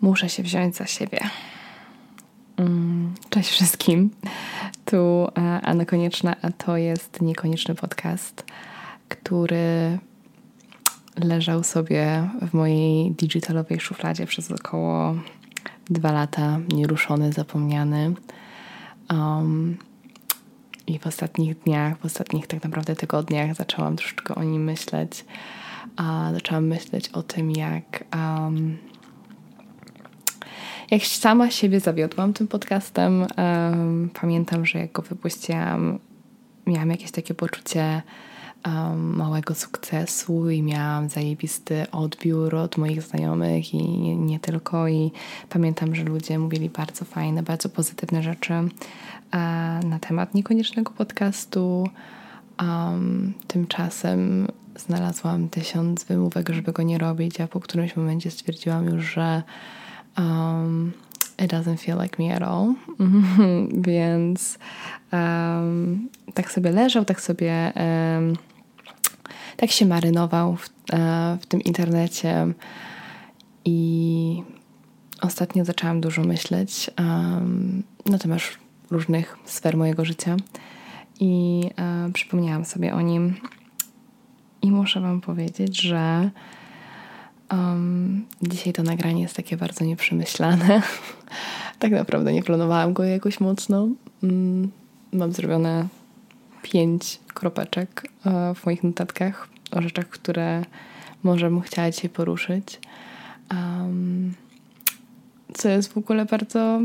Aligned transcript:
Muszę 0.00 0.28
się 0.28 0.42
wziąć 0.42 0.76
za 0.76 0.86
siebie. 0.86 1.20
Mm, 2.56 3.14
cześć 3.30 3.50
wszystkim. 3.50 4.10
Tu 4.84 4.96
e, 4.96 5.30
Anna 5.40 5.84
Konieczna, 5.84 6.36
a 6.42 6.50
to 6.50 6.76
jest 6.76 7.22
niekonieczny 7.22 7.74
podcast, 7.74 8.44
który 9.08 9.98
leżał 11.16 11.62
sobie 11.62 12.30
w 12.42 12.54
mojej 12.54 13.10
digitalowej 13.10 13.80
szufladzie 13.80 14.26
przez 14.26 14.50
około 14.50 15.14
dwa 15.90 16.12
lata, 16.12 16.58
nieruszony, 16.72 17.32
zapomniany. 17.32 18.14
Um, 19.10 19.76
I 20.86 20.98
w 20.98 21.06
ostatnich 21.06 21.58
dniach, 21.58 21.98
w 21.98 22.04
ostatnich 22.04 22.46
tak 22.46 22.64
naprawdę 22.64 22.96
tygodniach 22.96 23.54
zaczęłam 23.54 23.96
troszeczkę 23.96 24.34
o 24.34 24.44
nim 24.44 24.64
myśleć. 24.64 25.24
A 25.96 26.30
zaczęłam 26.32 26.66
myśleć 26.66 27.08
o 27.08 27.22
tym, 27.22 27.50
jak 27.50 28.04
um, 28.14 28.78
jak 30.90 31.02
sama 31.06 31.50
siebie 31.50 31.80
zawiodłam 31.80 32.32
tym 32.32 32.48
podcastem, 32.48 33.26
um, 33.36 34.10
pamiętam, 34.20 34.66
że 34.66 34.78
jak 34.78 34.92
go 34.92 35.02
wypuściłam, 35.02 35.98
miałam 36.66 36.90
jakieś 36.90 37.10
takie 37.10 37.34
poczucie 37.34 38.02
um, 38.66 39.16
małego 39.16 39.54
sukcesu 39.54 40.50
i 40.50 40.62
miałam 40.62 41.08
zajebisty 41.08 41.90
odbiór 41.92 42.54
od 42.54 42.76
moich 42.76 43.02
znajomych 43.02 43.74
i 43.74 43.98
nie, 43.98 44.16
nie, 44.16 44.40
tylko. 44.40 44.88
I 44.88 45.12
pamiętam, 45.48 45.94
że 45.94 46.04
ludzie 46.04 46.38
mówili 46.38 46.70
bardzo 46.70 47.04
fajne, 47.04 47.42
bardzo 47.42 47.68
pozytywne 47.68 48.22
rzeczy 48.22 48.52
uh, 48.52 48.68
na 49.84 49.98
temat 50.00 50.34
niekoniecznego 50.34 50.90
podcastu. 50.90 51.88
Tymczasem 53.46 54.48
znalazłam 54.76 55.48
tysiąc 55.48 56.04
wymówek, 56.04 56.48
żeby 56.48 56.72
go 56.72 56.82
nie 56.82 56.98
robić, 56.98 57.40
a 57.40 57.46
po 57.46 57.60
którymś 57.60 57.96
momencie 57.96 58.30
stwierdziłam 58.30 58.86
już, 58.86 59.04
że 59.04 59.42
um, 60.18 60.92
it 61.38 61.50
doesn't 61.50 61.76
feel 61.76 61.98
like 62.02 62.18
me 62.18 62.34
at 62.34 62.42
all. 62.42 62.74
Więc 63.88 64.58
um, 65.12 66.08
tak 66.34 66.52
sobie 66.52 66.70
leżał, 66.70 67.04
tak 67.04 67.20
sobie 67.20 67.72
um, 67.76 68.36
tak 69.60 69.70
się 69.70 69.86
marynował 69.86 70.56
w, 70.56 70.70
e, 70.92 71.38
w 71.40 71.46
tym 71.46 71.60
internecie. 71.60 72.46
I 73.64 74.42
ostatnio 75.20 75.64
zaczęłam 75.64 76.00
dużo 76.00 76.22
myśleć 76.22 76.90
um, 76.98 77.82
na 78.06 78.18
temat 78.18 78.40
różnych 78.90 79.38
sfer 79.44 79.76
mojego 79.76 80.04
życia. 80.04 80.36
I 81.20 81.62
e, 81.78 82.10
przypomniałam 82.12 82.64
sobie 82.64 82.94
o 82.94 83.00
nim. 83.00 83.34
I 84.62 84.70
muszę 84.70 85.00
Wam 85.00 85.20
powiedzieć, 85.20 85.82
że 85.82 86.30
Um, 87.52 88.26
dzisiaj 88.42 88.72
to 88.72 88.82
nagranie 88.82 89.22
jest 89.22 89.36
takie 89.36 89.56
bardzo 89.56 89.84
nieprzemyślane. 89.84 90.82
tak 91.78 91.92
naprawdę 91.92 92.32
nie 92.32 92.42
planowałam 92.42 92.92
go 92.92 93.04
jakoś 93.04 93.40
mocno. 93.40 93.88
Um, 94.22 94.70
mam 95.12 95.32
zrobione 95.32 95.88
pięć 96.62 97.20
kropeczek 97.34 98.08
uh, 98.24 98.58
w 98.58 98.66
moich 98.66 98.84
notatkach 98.84 99.48
o 99.70 99.82
rzeczach, 99.82 100.08
które 100.08 100.64
może 101.22 101.50
bym 101.50 101.60
chciała 101.60 101.90
dzisiaj 101.90 102.10
poruszyć. 102.10 102.80
Um, 103.50 104.34
co 105.54 105.68
jest 105.68 105.92
w 105.92 105.98
ogóle 105.98 106.24
bardzo 106.24 106.80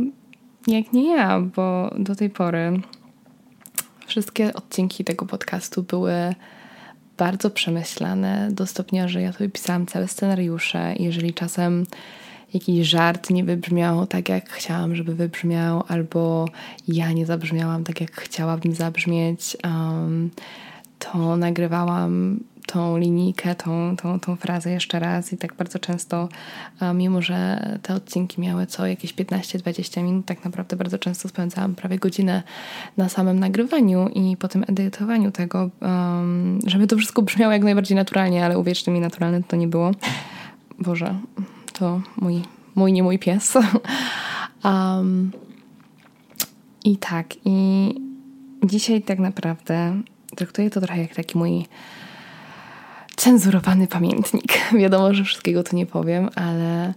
jak 0.67 0.93
nie 0.93 1.15
ja, 1.15 1.39
bo 1.39 1.95
do 1.97 2.15
tej 2.15 2.29
pory 2.29 2.81
wszystkie 4.07 4.53
odcinki 4.53 5.03
tego 5.03 5.25
podcastu 5.25 5.83
były 5.83 6.35
bardzo 7.17 7.49
przemyślane 7.49 8.49
do 8.51 8.67
stopnia, 8.67 9.07
że 9.07 9.21
ja 9.21 9.33
sobie 9.33 9.49
pisałam 9.49 9.85
całe 9.85 10.07
scenariusze. 10.07 10.93
Jeżeli 10.99 11.33
czasem 11.33 11.85
jakiś 12.53 12.87
żart 12.87 13.29
nie 13.29 13.43
wybrzmiał 13.43 14.07
tak, 14.07 14.29
jak 14.29 14.49
chciałam, 14.49 14.95
żeby 14.95 15.15
wybrzmiał, 15.15 15.83
albo 15.87 16.47
ja 16.87 17.11
nie 17.11 17.25
zabrzmiałam 17.25 17.83
tak, 17.83 18.01
jak 18.01 18.11
chciałabym 18.11 18.73
zabrzmieć, 18.73 19.57
um, 19.63 20.29
to 20.99 21.37
nagrywałam 21.37 22.39
tą 22.65 22.97
linijkę, 22.97 23.55
tą, 23.55 23.95
tą, 23.97 24.19
tą 24.19 24.35
frazę 24.35 24.71
jeszcze 24.71 24.99
raz 24.99 25.33
i 25.33 25.37
tak 25.37 25.53
bardzo 25.53 25.79
często, 25.79 26.29
mimo 26.93 27.21
że 27.21 27.59
te 27.81 27.95
odcinki 27.95 28.41
miały 28.41 28.65
co 28.65 28.87
jakieś 28.87 29.13
15-20 29.13 30.03
minut, 30.03 30.25
tak 30.25 30.45
naprawdę 30.45 30.75
bardzo 30.75 30.99
często 30.99 31.29
spędzałam 31.29 31.75
prawie 31.75 31.99
godzinę 31.99 32.43
na 32.97 33.09
samym 33.09 33.39
nagrywaniu 33.39 34.09
i 34.09 34.37
po 34.37 34.47
tym 34.47 34.63
edytowaniu 34.67 35.31
tego, 35.31 35.69
żeby 36.65 36.87
to 36.87 36.97
wszystko 36.97 37.21
brzmiało 37.21 37.53
jak 37.53 37.63
najbardziej 37.63 37.95
naturalnie, 37.95 38.45
ale 38.45 38.59
uwierzcie 38.59 38.91
mi, 38.91 38.99
naturalne 38.99 39.43
to 39.43 39.55
nie 39.55 39.67
było. 39.67 39.91
Boże, 40.79 41.15
to 41.73 42.01
mój, 42.17 42.41
mój 42.75 42.93
nie 42.93 43.03
mój 43.03 43.19
pies. 43.19 43.53
um, 44.63 45.31
I 46.83 46.97
tak, 46.97 47.27
i 47.45 47.89
dzisiaj 48.63 49.01
tak 49.01 49.19
naprawdę 49.19 50.01
traktuję 50.35 50.69
to 50.69 50.81
trochę 50.81 51.01
jak 51.01 51.15
taki 51.15 51.37
mój 51.37 51.65
cenzurowany 53.15 53.87
pamiętnik. 53.87 54.59
Wiadomo, 54.79 55.13
że 55.13 55.23
wszystkiego 55.23 55.63
tu 55.63 55.75
nie 55.75 55.85
powiem, 55.85 56.29
ale 56.35 56.93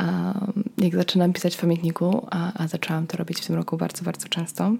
um, 0.00 0.64
jak 0.78 0.96
zaczynam 0.96 1.32
pisać 1.32 1.56
w 1.56 1.60
pamiętniku, 1.60 2.26
a, 2.30 2.62
a 2.62 2.68
zaczęłam 2.68 3.06
to 3.06 3.16
robić 3.16 3.40
w 3.40 3.46
tym 3.46 3.56
roku 3.56 3.76
bardzo, 3.76 4.04
bardzo 4.04 4.28
często, 4.28 4.72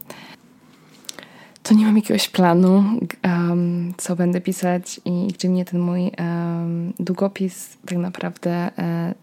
to 1.62 1.74
nie 1.74 1.84
mam 1.86 1.96
jakiegoś 1.96 2.28
planu, 2.28 2.84
um, 3.24 3.94
co 3.96 4.16
będę 4.16 4.40
pisać 4.40 5.00
i 5.04 5.26
gdzie 5.26 5.48
mnie 5.48 5.64
ten 5.64 5.80
mój 5.80 6.02
um, 6.02 6.92
długopis 6.98 7.76
tak 7.86 7.98
naprawdę 7.98 8.70
um, 8.78 9.14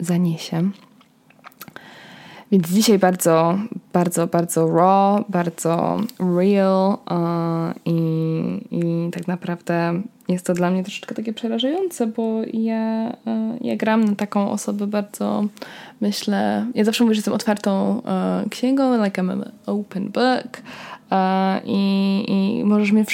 zaniesie. 0.00 0.70
Więc 2.52 2.68
dzisiaj 2.68 2.98
bardzo, 2.98 3.58
bardzo, 3.94 4.26
bardzo 4.26 4.66
raw, 4.66 5.24
bardzo 5.28 5.96
real 6.36 6.98
i, 7.84 7.96
i 8.70 9.10
tak 9.12 9.28
naprawdę 9.28 10.02
jest 10.28 10.46
to 10.46 10.54
dla 10.54 10.70
mnie 10.70 10.82
troszeczkę 10.84 11.14
takie 11.14 11.32
przerażające, 11.32 12.06
bo 12.06 12.40
ja, 12.52 13.12
uh, 13.26 13.64
ja 13.64 13.76
gram 13.76 14.04
na 14.04 14.14
taką 14.14 14.50
osobę 14.50 14.86
bardzo, 14.86 15.44
myślę, 16.00 16.66
ja 16.74 16.84
zawsze 16.84 17.04
mówię, 17.04 17.14
że 17.14 17.18
jestem 17.18 17.34
otwartą 17.34 17.96
uh, 17.98 18.50
księgą, 18.50 19.04
like 19.04 19.22
I'm 19.22 19.32
an 19.32 19.50
open 19.66 20.08
book 20.08 20.62
i, 21.64 22.24
i 22.28 22.64
możesz 22.64 22.92
mnie 22.92 23.04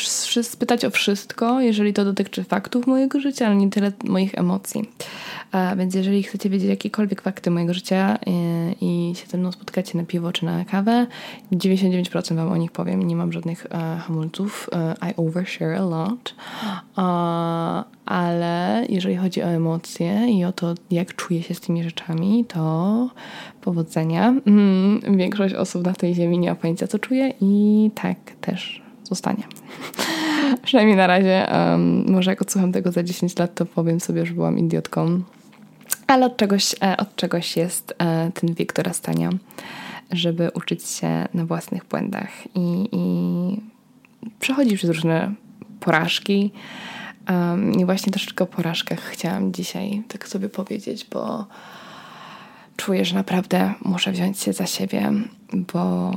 spytać 0.42 0.84
o 0.84 0.90
wszystko, 0.90 1.60
jeżeli 1.60 1.92
to 1.92 2.04
dotyczy 2.04 2.44
faktów 2.44 2.86
mojego 2.86 3.20
życia, 3.20 3.46
ale 3.46 3.56
nie 3.56 3.70
tyle 3.70 3.92
moich 4.04 4.34
emocji. 4.34 4.90
A 5.52 5.76
więc 5.76 5.94
jeżeli 5.94 6.22
chcecie 6.22 6.50
wiedzieć 6.50 6.68
jakiekolwiek 6.68 7.22
fakty 7.22 7.50
mojego 7.50 7.74
życia 7.74 8.18
i, 8.26 8.30
e, 8.30 8.72
i 8.80 9.14
się 9.14 9.26
ze 9.26 9.38
mną 9.38 9.52
spotkacie 9.52 9.98
na 9.98 10.04
piwo 10.04 10.32
czy 10.32 10.44
na 10.44 10.64
kawę, 10.64 11.06
99% 11.52 12.36
wam 12.36 12.52
o 12.52 12.56
nich 12.56 12.72
powiem. 12.72 13.02
Nie 13.02 13.16
mam 13.16 13.32
żadnych 13.32 13.66
uh, 13.70 14.02
hamulców. 14.02 14.70
Uh, 14.72 15.10
I 15.10 15.14
overshare 15.16 15.74
a 15.74 15.84
lot. 15.84 16.34
Uh, 16.96 17.04
ale 18.06 18.86
jeżeli 18.88 19.16
chodzi 19.16 19.42
o 19.42 19.46
emocje 19.46 20.30
i 20.30 20.44
o 20.44 20.52
to, 20.52 20.74
jak 20.90 21.14
czuję 21.14 21.42
się 21.42 21.54
z 21.54 21.60
tymi 21.60 21.84
rzeczami, 21.84 22.44
to 22.48 23.10
powodzenia. 23.60 24.34
Mm, 24.46 25.00
większość 25.16 25.54
osób 25.54 25.84
na 25.84 25.92
tej 25.92 26.14
ziemi 26.14 26.38
nie 26.38 26.48
ma 26.48 26.54
pojęcia, 26.54 26.86
co 26.86 26.98
czuje 26.98 27.32
i 27.40 27.90
tak 27.94 28.16
też 28.40 28.82
zostanie. 29.04 29.42
Przynajmniej 30.62 30.96
na 30.96 31.06
razie. 31.06 31.46
Um, 31.52 32.10
może 32.10 32.30
jak 32.30 32.42
odsłucham 32.42 32.72
tego 32.72 32.92
za 32.92 33.02
10 33.02 33.38
lat, 33.38 33.54
to 33.54 33.66
powiem 33.66 34.00
sobie, 34.00 34.26
że 34.26 34.34
byłam 34.34 34.58
idiotką 34.58 35.22
ale 36.10 36.26
od 36.26 36.36
czegoś, 36.36 36.74
e, 36.82 36.96
od 36.96 37.16
czegoś 37.16 37.56
jest 37.56 37.94
e, 37.98 38.30
ten 38.34 38.54
wiek 38.54 38.72
dorastania, 38.72 39.30
żeby 40.12 40.50
uczyć 40.54 40.88
się 40.88 41.28
na 41.34 41.46
własnych 41.46 41.84
błędach 41.84 42.30
i, 42.54 42.88
i 42.92 43.60
przechodzić 44.40 44.74
przez 44.74 44.90
różne 44.90 45.34
porażki. 45.80 46.52
Um, 47.28 47.72
I 47.72 47.84
właśnie 47.84 48.12
troszeczkę 48.12 48.44
o 48.44 48.46
porażkach 48.46 49.00
chciałam 49.00 49.52
dzisiaj 49.52 50.02
tak 50.08 50.28
sobie 50.28 50.48
powiedzieć, 50.48 51.06
bo 51.10 51.46
czuję, 52.76 53.04
że 53.04 53.14
naprawdę 53.14 53.74
muszę 53.84 54.12
wziąć 54.12 54.38
się 54.38 54.52
za 54.52 54.66
siebie, 54.66 55.12
bo 55.52 56.12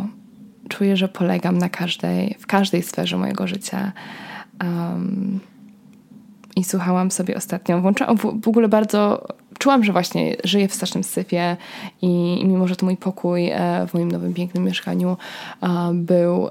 czuję, 0.70 0.98
że 0.98 1.08
polegam 1.08 1.58
na 1.58 1.70
każdej, 1.70 2.36
w 2.40 2.48
każdej 2.48 2.84
sferze 2.84 3.18
mojego 3.18 3.48
życia. 3.48 3.92
Um, 4.64 5.40
I 6.56 6.64
słuchałam 6.64 7.12
sobie 7.12 7.36
ostatnio, 7.36 7.82
włączałam 7.82 8.18
w, 8.18 8.42
w 8.44 8.48
ogóle 8.48 8.68
bardzo 8.68 9.28
czułam, 9.64 9.84
że 9.84 9.92
właśnie 9.92 10.36
żyję 10.44 10.68
w 10.68 10.74
strasznym 10.74 11.04
syfie 11.04 11.58
i, 12.02 12.08
mimo, 12.46 12.68
że 12.68 12.76
to 12.76 12.86
mój 12.86 12.98
pokój 12.98 13.50
e, 13.50 13.88
w 13.88 13.94
moim 13.94 14.12
nowym, 14.12 14.34
pięknym 14.34 14.64
mieszkaniu 14.64 15.18
e, 15.62 15.68
był 15.94 16.50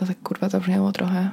no 0.00 0.06
tak 0.06 0.22
kurwa 0.22 0.48
zabrzmiało 0.48 0.92
trochę 0.92 1.30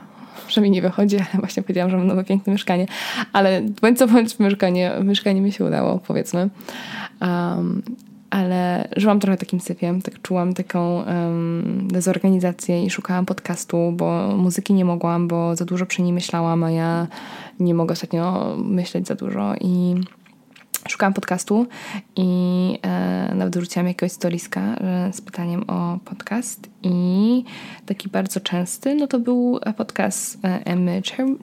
że 0.48 0.62
mi 0.62 0.72
nie 0.72 0.81
wychodzi, 0.81 1.16
ale 1.16 1.40
właśnie 1.40 1.63
powiedziałam, 1.63 1.92
że 1.92 1.98
mam 1.98 2.07
nowe 2.07 2.24
piękne 2.24 2.54
mieszkanie, 2.54 2.88
ale 3.34 3.62
bądź 3.81 3.98
co 3.98 4.07
bądź 4.07 4.40
mieszkanie, 4.40 4.92
mieszkanie 5.04 5.42
mi 5.42 5.52
się 5.52 5.66
udało, 5.66 6.00
powiedzmy. 6.07 6.50
Um, 7.22 7.81
ale 8.35 8.87
żyłam 8.97 9.19
trochę 9.19 9.37
takim 9.37 9.59
syfiem, 9.59 10.01
tak 10.01 10.21
czułam 10.21 10.53
taką 10.53 11.03
um, 11.03 11.87
dezorganizację 11.87 12.85
i 12.85 12.89
szukałam 12.89 13.25
podcastu, 13.25 13.91
bo 13.91 14.35
muzyki 14.37 14.73
nie 14.73 14.85
mogłam, 14.85 15.27
bo 15.27 15.55
za 15.55 15.65
dużo 15.65 15.85
przy 15.85 16.01
niej 16.01 16.13
myślałam, 16.13 16.63
a 16.63 16.71
ja 16.71 17.07
nie 17.59 17.73
mogę 17.73 17.93
ostatnio 17.93 18.55
myśleć 18.57 19.07
za 19.07 19.15
dużo 19.15 19.55
i 19.61 19.95
szukałam 20.89 21.13
podcastu 21.13 21.65
i 22.15 22.29
e, 22.81 23.31
nawet 23.35 23.57
wrzuciłam 23.57 23.87
jakiegoś 23.87 24.11
storiska 24.11 24.61
e, 24.61 25.13
z 25.13 25.21
pytaniem 25.21 25.69
o 25.69 25.99
podcast 26.05 26.69
i 26.83 27.43
taki 27.85 28.09
bardzo 28.09 28.39
częsty, 28.39 28.95
no 28.95 29.07
to 29.07 29.19
był 29.19 29.59
podcast 29.77 30.37
e, 30.45 30.65
Emmy 30.65 31.01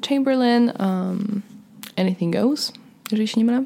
Chamberlain 0.08 0.72
um, 0.78 1.42
Anything 1.96 2.36
Goes, 2.36 2.72
jeżeli 3.10 3.28
się 3.28 3.40
nie 3.40 3.44
mylę. 3.44 3.64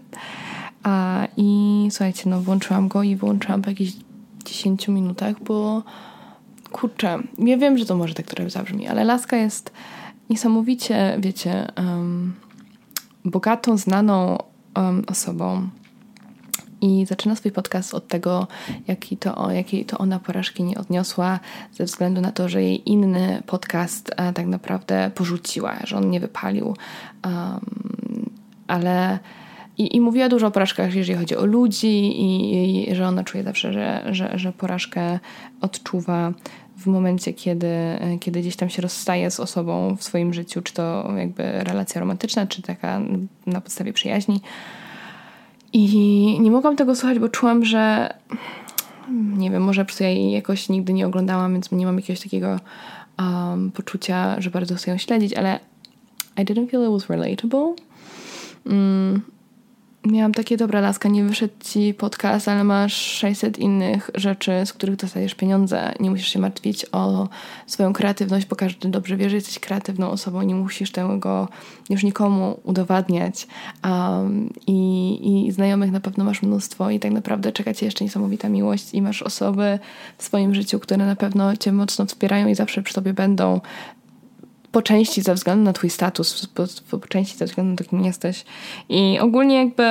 A, 0.87 1.27
I 1.37 1.89
słuchajcie, 1.91 2.31
no 2.31 2.41
włączyłam 2.41 2.89
go 2.89 3.03
i 3.03 3.17
włączyłam 3.17 3.63
po 3.63 3.71
jakichś 3.71 3.93
10 4.45 4.89
minutach, 4.89 5.43
bo 5.43 5.83
kurczę, 6.73 7.19
ja 7.39 7.57
wiem, 7.57 7.79
że 7.79 7.87
to 7.87 7.97
może 7.97 8.15
tak 8.15 8.27
trochę 8.27 8.51
zabrzmi, 8.51 8.89
ale 8.89 9.05
Laska 9.05 9.37
jest 9.37 9.73
niesamowicie, 10.31 11.17
wiecie, 11.21 11.73
um, 11.77 12.35
bogatą, 13.25 13.77
znaną 13.77 14.39
um, 14.77 15.05
osobą. 15.07 15.69
I 16.81 17.07
zaczyna 17.07 17.37
swój 17.37 17.53
podcast 17.53 17.95
od 17.95 18.09
tego, 18.09 18.47
jaki 18.89 19.17
to, 19.17 19.51
jakiej 19.51 19.85
to 19.85 19.99
ona 19.99 20.19
porażki 20.19 20.65
nie 20.65 20.79
odniosła, 20.79 21.41
ze 21.73 21.85
względu 21.85 22.21
na 22.21 22.33
to, 22.33 22.49
że 22.49 22.63
jej 22.63 22.91
inny 22.91 23.43
podcast 23.47 24.11
e, 24.17 24.33
tak 24.33 24.47
naprawdę 24.47 25.11
porzuciła, 25.15 25.77
że 25.85 25.97
on 25.97 26.11
nie 26.11 26.21
wypalił. 26.21 26.77
Um, 27.25 28.31
ale 28.67 29.19
i, 29.79 29.97
I 29.97 30.01
mówiła 30.01 30.29
dużo 30.29 30.47
o 30.47 30.51
porażkach, 30.51 30.95
jeżeli 30.95 31.19
chodzi 31.19 31.37
o 31.37 31.47
ludzi, 31.47 32.21
i, 32.21 32.91
i 32.91 32.95
że 32.95 33.07
ona 33.09 33.25
czuje 33.25 33.45
zawsze, 33.45 33.73
że, 33.73 34.05
że, 34.11 34.39
że 34.39 34.53
porażkę 34.53 35.19
odczuwa 35.61 36.33
w 36.77 36.87
momencie, 36.87 37.33
kiedy, 37.33 37.69
kiedy 38.21 38.41
gdzieś 38.41 38.57
tam 38.57 38.69
się 38.69 38.83
rozstaje 38.83 39.31
z 39.31 39.41
osobą 39.41 39.97
w 39.97 40.03
swoim 40.05 40.35
życiu, 40.35 40.63
czy 40.63 40.75
to 40.75 41.13
jakby 41.17 41.65
relacja 41.65 42.01
romantyczna, 42.01 42.47
czy 42.47 42.63
taka 42.63 43.01
na 43.47 43.61
podstawie 43.61 43.93
przyjaźni. 43.93 44.41
I 45.73 46.39
nie 46.41 46.51
mogłam 46.51 46.77
tego 46.77 46.97
słuchać, 46.97 47.19
bo 47.19 47.29
czułam, 47.29 47.65
że 47.65 48.15
nie 49.13 49.51
wiem, 49.51 49.63
może 49.63 49.85
przez 49.85 50.01
ja 50.01 50.09
jej 50.09 50.31
jakoś 50.31 50.69
nigdy 50.69 50.93
nie 50.93 51.07
oglądałam, 51.07 51.53
więc 51.53 51.73
nie 51.73 51.87
mam 51.87 51.97
jakiegoś 51.97 52.23
takiego 52.23 52.61
um, 53.19 53.71
poczucia, 53.73 54.41
że 54.41 54.51
bardzo 54.51 54.75
chcę 54.75 54.91
ją 54.91 54.99
śledzić, 54.99 55.35
ale 55.35 55.61
I 56.37 56.45
didn't 56.45 56.71
feel 56.71 56.85
it 56.85 56.91
was 56.91 57.11
relatable. 57.11 57.75
Mm, 58.67 59.23
miałam 60.07 60.35
takie, 60.35 60.57
dobra 60.57 60.81
laska, 60.81 61.09
nie 61.09 61.25
wyszedł 61.25 61.55
ci 61.61 61.95
podcast, 61.95 62.49
ale 62.49 62.65
masz 62.65 62.95
600 62.95 63.59
innych 63.59 64.11
rzeczy, 64.15 64.53
z 64.65 64.73
których 64.73 64.97
dostajesz 64.97 65.35
pieniądze. 65.35 65.93
Nie 66.01 66.11
musisz 66.11 66.29
się 66.29 66.39
martwić 66.39 66.87
o 66.93 67.29
swoją 67.67 67.93
kreatywność, 67.93 68.47
bo 68.47 68.57
każdy 68.57 68.89
dobrze 68.89 69.17
wie, 69.17 69.31
że 69.31 69.37
jesteś 69.37 69.59
kreatywną 69.59 70.11
osobą. 70.11 70.43
Nie 70.43 70.55
musisz 70.55 70.93
tego 70.93 71.49
już 71.91 72.03
nikomu 72.03 72.61
udowadniać. 72.65 73.47
Um, 73.85 74.51
i, 74.67 75.47
I 75.47 75.53
znajomych 75.53 75.93
na 75.93 76.01
pewno 76.01 76.25
masz 76.25 76.43
mnóstwo 76.43 76.91
i 76.91 77.01
tak 77.01 77.13
naprawdę 77.13 77.53
czeka 77.53 77.75
cię 77.75 77.87
jeszcze 77.87 78.05
niesamowita 78.05 78.49
miłość 78.49 78.95
i 78.95 79.03
masz 79.03 79.23
osoby 79.23 79.79
w 80.19 80.25
swoim 80.25 80.55
życiu, 80.55 80.81
które 80.81 81.07
na 81.07 81.17
pewno 81.17 81.57
cię 81.57 81.73
mocno 81.73 82.07
wspierają 82.07 82.49
i 82.49 82.55
zawsze 82.55 82.83
przy 82.83 82.95
tobie 82.95 83.13
będą 83.13 83.61
po 84.77 84.83
części 84.83 85.23
ze 85.23 85.35
względu 85.35 85.65
na 85.65 85.73
twój 85.73 85.91
status, 85.91 86.47
po, 86.47 86.99
po 86.99 87.09
części 87.09 87.37
ze 87.37 87.45
względu 87.45 87.71
na 87.71 87.77
to, 87.77 87.85
kim 87.85 88.05
jesteś. 88.05 88.45
I 88.89 89.19
ogólnie 89.21 89.57
jakby 89.57 89.83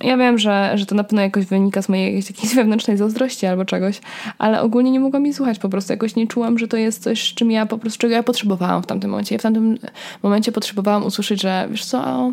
ja 0.00 0.16
wiem, 0.16 0.38
że, 0.38 0.72
że 0.74 0.86
to 0.86 0.94
na 0.94 1.04
pewno 1.04 1.22
jakoś 1.22 1.46
wynika 1.46 1.82
z 1.82 1.88
mojej 1.88 2.14
jakiejś 2.14 2.54
wewnętrznej 2.60 2.96
zazdrości 2.96 3.46
albo 3.46 3.64
czegoś, 3.64 4.00
ale 4.38 4.60
ogólnie 4.62 4.90
nie 4.90 5.00
mogłam 5.00 5.24
jej 5.24 5.34
słuchać, 5.34 5.58
po 5.58 5.68
prostu 5.68 5.92
jakoś 5.92 6.16
nie 6.16 6.26
czułam, 6.26 6.58
że 6.58 6.68
to 6.68 6.76
jest 6.76 7.02
coś, 7.02 7.34
czym 7.34 7.50
ja 7.50 7.66
po 7.66 7.78
prostu, 7.78 7.98
czego 7.98 8.14
ja 8.14 8.22
potrzebowałam 8.22 8.82
w 8.82 8.86
tamtym 8.86 9.10
momencie. 9.10 9.34
Ja 9.34 9.38
w 9.38 9.42
tamtym 9.42 9.78
momencie 10.22 10.52
potrzebowałam 10.52 11.04
usłyszeć, 11.04 11.40
że 11.42 11.68
wiesz 11.70 11.84
co, 11.84 12.32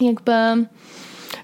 jakby 0.00 0.32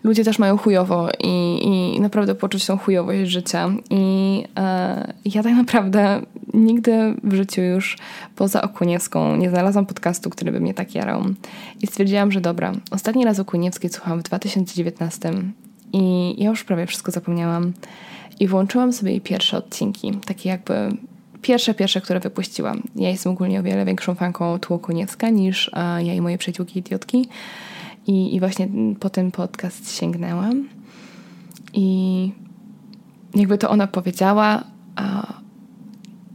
ludzie 0.04 0.24
też 0.24 0.38
mają 0.38 0.58
chujowo 0.58 1.08
i, 1.24 1.60
i 1.96 2.00
naprawdę 2.00 2.34
poczuć 2.34 2.66
tą 2.66 2.78
chujowość 2.78 3.30
życia. 3.30 3.70
I 3.90 4.44
e, 4.56 5.12
ja 5.24 5.42
tak 5.42 5.54
naprawdę 5.54 6.20
nigdy 6.54 7.14
w 7.24 7.34
życiu 7.34 7.62
już 7.62 7.98
poza 8.36 8.62
Okuniewską 8.62 9.36
nie 9.36 9.50
znalazłam 9.50 9.86
podcastu, 9.86 10.30
który 10.30 10.52
by 10.52 10.60
mnie 10.60 10.74
tak 10.74 10.94
jarał. 10.94 11.22
I 11.82 11.86
stwierdziłam, 11.86 12.32
że 12.32 12.40
dobra, 12.40 12.72
ostatni 12.90 13.24
raz 13.24 13.38
Okuniewskiej 13.38 13.90
słuchałam 13.90 14.20
w 14.20 14.22
2019 14.22 15.32
i 15.92 16.34
ja 16.42 16.50
już 16.50 16.64
prawie 16.64 16.86
wszystko 16.86 17.12
zapomniałam. 17.12 17.72
I 18.40 18.46
włączyłam 18.48 18.92
sobie 18.92 19.10
jej 19.10 19.20
pierwsze 19.20 19.56
odcinki, 19.56 20.12
takie 20.26 20.48
jakby 20.48 20.74
pierwsze, 21.42 21.74
pierwsze, 21.74 22.00
które 22.00 22.20
wypuściłam. 22.20 22.82
Ja 22.96 23.08
jestem 23.08 23.32
ogólnie 23.32 23.60
o 23.60 23.62
wiele 23.62 23.84
większą 23.84 24.14
fanką 24.14 24.58
Tłokuniewska 24.58 25.30
niż 25.30 25.70
a, 25.72 26.00
ja 26.00 26.14
i 26.14 26.20
moje 26.20 26.38
przyjaciółki 26.38 26.78
idiotki. 26.78 27.28
I, 28.06 28.34
I 28.34 28.40
właśnie 28.40 28.68
po 29.00 29.10
ten 29.10 29.30
podcast 29.30 29.96
sięgnęłam. 29.96 30.68
I 31.74 32.32
jakby 33.34 33.58
to 33.58 33.70
ona 33.70 33.86
powiedziała, 33.86 34.64
a 34.96 35.32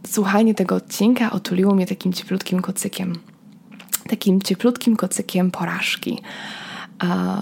słuchanie 0.07 0.55
tego 0.55 0.75
odcinka 0.75 1.31
otuliło 1.31 1.75
mnie 1.75 1.87
takim 1.87 2.13
cieplutkim 2.13 2.61
kocykiem. 2.61 3.13
Takim 4.09 4.41
cieplutkim 4.41 4.95
kocykiem 4.95 5.51
porażki. 5.51 6.21
A 6.99 7.37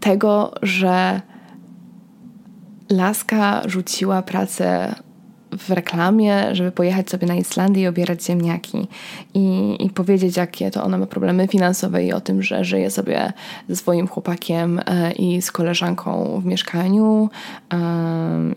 tego, 0.00 0.54
że 0.62 1.20
laska 2.90 3.62
rzuciła 3.68 4.22
pracę 4.22 4.94
w 5.58 5.70
reklamie, 5.70 6.54
żeby 6.54 6.72
pojechać 6.72 7.10
sobie 7.10 7.26
na 7.26 7.34
Islandię 7.34 7.82
i 7.82 7.86
obierać 7.86 8.24
ziemniaki 8.24 8.88
i, 9.34 9.76
i 9.80 9.90
powiedzieć, 9.90 10.36
jakie 10.36 10.70
to 10.70 10.84
ona 10.84 10.98
ma 10.98 11.06
problemy 11.06 11.48
finansowe 11.48 12.04
i 12.04 12.12
o 12.12 12.20
tym, 12.20 12.42
że 12.42 12.64
żyje 12.64 12.90
sobie 12.90 13.32
ze 13.68 13.76
swoim 13.76 14.08
chłopakiem 14.08 14.80
e, 14.86 15.12
i 15.12 15.42
z 15.42 15.52
koleżanką 15.52 16.40
w 16.40 16.44
mieszkaniu 16.44 17.30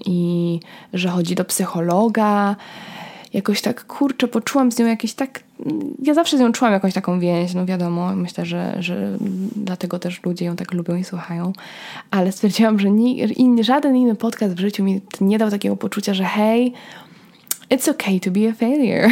i 0.05 0.59
że 0.93 1.09
chodzi 1.09 1.35
do 1.35 1.45
psychologa. 1.45 2.55
Jakoś 3.33 3.61
tak, 3.61 3.85
kurczę, 3.85 4.27
poczułam 4.27 4.71
z 4.71 4.79
nią 4.79 4.85
jakieś 4.85 5.13
tak... 5.13 5.39
Ja 6.03 6.13
zawsze 6.13 6.37
z 6.37 6.39
nią 6.39 6.51
czułam 6.51 6.73
jakąś 6.73 6.93
taką 6.93 7.19
więź, 7.19 7.53
no 7.53 7.65
wiadomo, 7.65 8.15
myślę, 8.15 8.45
że, 8.45 8.75
że 8.79 9.17
dlatego 9.55 9.99
też 9.99 10.23
ludzie 10.23 10.45
ją 10.45 10.55
tak 10.55 10.73
lubią 10.73 10.95
i 10.95 11.03
słuchają, 11.03 11.53
ale 12.11 12.31
stwierdziłam, 12.31 12.79
że 12.79 12.91
ni, 12.91 13.63
żaden 13.63 13.95
inny 13.95 14.15
podcast 14.15 14.55
w 14.55 14.59
życiu 14.59 14.83
mi 14.83 15.01
nie 15.21 15.37
dał 15.37 15.49
takiego 15.49 15.77
poczucia, 15.77 16.13
że 16.13 16.23
hej, 16.23 16.73
it's 17.69 17.91
okay 17.91 18.19
to 18.19 18.31
be 18.31 18.49
a 18.49 18.53
failure. 18.53 19.09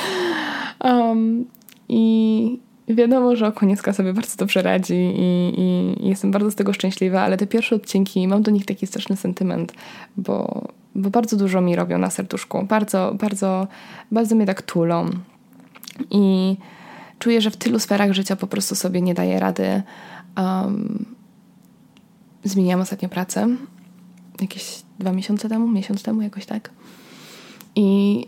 um, 0.84 1.44
I 1.88 2.58
wiadomo, 2.88 3.36
że 3.36 3.46
Okoniecka 3.46 3.92
sobie 3.92 4.12
bardzo 4.12 4.36
dobrze 4.36 4.62
radzi 4.62 4.94
i, 4.94 5.52
i, 5.60 6.06
i, 6.06 6.08
jestem 6.08 6.30
bardzo 6.30 6.50
z 6.50 6.54
tego 6.54 6.72
szczęśliwa, 6.72 7.22
ale 7.22 7.36
te 7.36 7.46
pierwsze 7.46 7.76
odcinki, 7.76 8.28
mam 8.28 8.42
do 8.42 8.50
nich 8.50 8.64
taki 8.66 8.86
straszny 8.86 9.16
sentyment, 9.16 9.72
bo, 10.16 10.64
bo 10.94 11.10
bardzo 11.10 11.36
dużo 11.36 11.60
mi 11.60 11.76
robią 11.76 11.98
na 11.98 12.10
serduszku. 12.10 12.62
Bardzo, 12.62 13.14
bardzo, 13.14 13.66
bardzo 14.10 14.34
mnie 14.34 14.46
tak 14.46 14.62
tulą. 14.62 15.10
I 16.10 16.56
czuję, 17.18 17.40
że 17.40 17.50
w 17.50 17.56
tylu 17.56 17.78
sferach 17.78 18.12
życia 18.12 18.36
po 18.36 18.46
prostu 18.46 18.74
sobie 18.74 19.02
nie 19.02 19.14
daję 19.14 19.40
rady. 19.40 19.82
Um, 20.36 21.04
zmieniłam 22.44 22.80
ostatnio 22.80 23.08
pracę. 23.08 23.48
Jakieś 24.40 24.82
dwa 24.98 25.12
miesiące 25.12 25.48
temu, 25.48 25.68
miesiąc 25.68 26.02
temu, 26.02 26.22
jakoś 26.22 26.46
tak. 26.46 26.70
I 27.76 28.20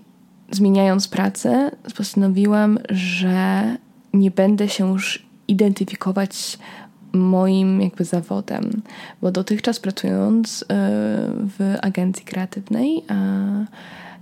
zmieniając 0.50 1.08
pracę, 1.08 1.70
postanowiłam, 1.96 2.78
że 2.90 3.76
nie 4.12 4.30
będę 4.30 4.68
się 4.68 4.92
już 4.92 5.26
identyfikować 5.48 6.58
moim 7.12 7.80
jakby 7.80 8.04
zawodem, 8.04 8.82
bo 9.22 9.32
dotychczas 9.32 9.80
pracując 9.80 10.62
e, 10.62 10.64
w 11.58 11.76
agencji 11.82 12.24
kreatywnej, 12.24 13.04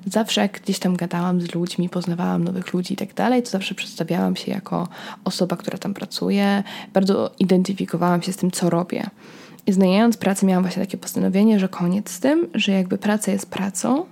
zawsze 0.07 0.41
jak 0.41 0.61
gdzieś 0.61 0.79
tam 0.79 0.97
gadałam 0.97 1.41
z 1.41 1.55
ludźmi, 1.55 1.89
poznawałam 1.89 2.45
nowych 2.45 2.73
ludzi 2.73 2.95
i 2.95 2.97
tak 2.97 3.15
dalej, 3.15 3.43
to 3.43 3.51
zawsze 3.51 3.75
przedstawiałam 3.75 4.37
się 4.37 4.53
jako 4.53 4.89
osoba, 5.25 5.57
która 5.57 5.79
tam 5.79 5.95
pracuje, 5.95 6.63
bardzo 6.93 7.31
identyfikowałam 7.39 8.23
się 8.23 8.33
z 8.33 8.37
tym, 8.37 8.51
co 8.51 8.71
robię. 8.71 9.07
I 9.67 9.73
znając 9.73 10.17
pracę, 10.17 10.47
miałam 10.47 10.63
właśnie 10.65 10.83
takie 10.83 10.99
postanowienie, 10.99 11.59
że 11.61 11.69
koniec 11.69 12.11
z 12.11 12.21
tym, 12.21 12.47
że 12.55 12.73
jakby 12.73 12.99
praca 12.99 13.33
jest 13.33 13.51
pracą 13.51 14.07